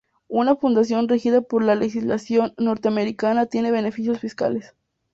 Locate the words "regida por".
1.07-1.63